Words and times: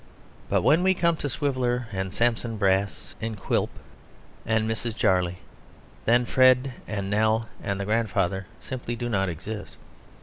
But 0.49 0.63
when 0.63 0.81
we 0.81 0.95
come 0.95 1.15
to 1.17 1.29
Swiveller 1.29 1.85
and 1.91 2.11
Sampson 2.11 2.57
Brass 2.57 3.13
and 3.21 3.37
Quilp 3.39 3.69
and 4.47 4.67
Mrs. 4.67 4.95
Jarley, 4.95 5.37
then 6.05 6.25
Fred 6.25 6.73
and 6.87 7.07
Nell 7.07 7.47
and 7.61 7.79
the 7.79 7.85
grandfather 7.85 8.47
simply 8.59 8.95
do 8.95 9.09
not 9.09 9.29
exist. 9.29 9.77